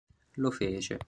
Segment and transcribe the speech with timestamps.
[0.35, 0.99] Lo fece.